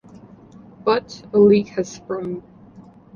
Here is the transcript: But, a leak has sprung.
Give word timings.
But, 0.83 1.27
a 1.31 1.37
leak 1.37 1.67
has 1.77 1.87
sprung. 1.87 2.41